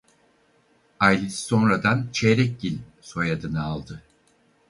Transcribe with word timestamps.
Ailesi 0.99 1.37
sonradan 1.41 2.09
"Çeyrekgil" 2.13 2.77
soyadını 3.01 3.63
aldı. 3.63 4.03